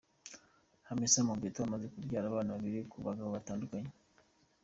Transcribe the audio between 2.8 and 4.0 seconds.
ku bagabo batandukanye.